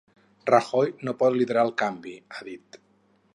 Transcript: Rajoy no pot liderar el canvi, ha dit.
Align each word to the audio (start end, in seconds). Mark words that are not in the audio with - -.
Rajoy 0.51 0.89
no 1.09 1.13
pot 1.19 1.35
liderar 1.35 1.67
el 1.69 1.75
canvi, 1.83 2.15
ha 2.39 2.43
dit. 2.49 2.81